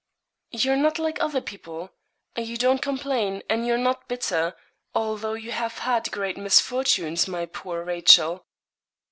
[0.49, 1.91] 'You're not like other people;
[2.35, 4.55] you don't complain, and you're not bitter,
[4.95, 8.43] although you have had great misfortunes, my poor Rachel.'